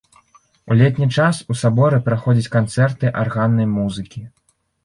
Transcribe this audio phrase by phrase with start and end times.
[0.69, 4.27] У летні час у саборы праходзяць канцэрты арганнай музыкі.